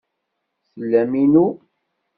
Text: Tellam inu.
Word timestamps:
Tellam 0.71 1.13
inu. 1.23 1.45